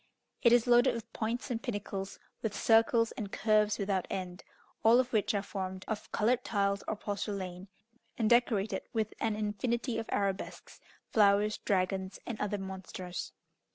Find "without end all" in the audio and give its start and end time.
3.77-4.99